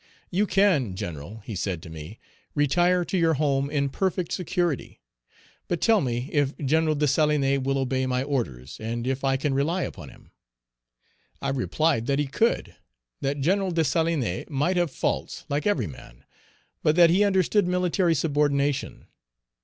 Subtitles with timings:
[0.31, 2.17] "You can, General," he said to me,
[2.55, 4.99] "retire to your home in perfect security.
[5.67, 6.91] But tell me if Gen.
[6.97, 10.31] Dessalines will obey my orders, and if I can rely upon him?"
[11.39, 12.73] I replied that he could;
[13.19, 13.71] that Gen.
[13.75, 16.25] Dessalines might have faults, like every man,
[16.81, 19.05] but that he understood military subordination.